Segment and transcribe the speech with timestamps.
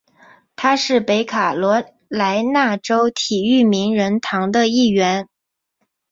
[0.55, 5.29] 他是北卡罗来纳州体育名人堂的一员。